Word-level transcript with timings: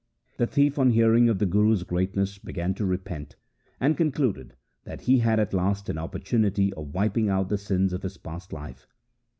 The 0.37 0.47
thief 0.47 0.79
on 0.79 0.89
hearing 0.89 1.29
of 1.29 1.37
the 1.37 1.45
Guru's 1.45 1.83
greatness 1.83 2.39
began 2.39 2.73
to 2.73 2.87
repent, 2.87 3.35
and 3.79 3.95
con 3.95 4.11
cluded 4.11 4.53
that 4.83 5.01
he 5.01 5.19
had 5.19 5.39
at 5.39 5.53
last 5.53 5.89
an 5.89 5.99
opportunity 5.99 6.73
of 6.73 6.95
wiping 6.95 7.29
out 7.29 7.49
the 7.49 7.57
sins 7.59 7.93
of 7.93 8.01
his 8.01 8.17
past 8.17 8.51
life. 8.51 8.87